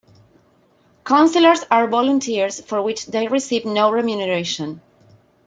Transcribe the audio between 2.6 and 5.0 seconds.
which they receive no remuneration.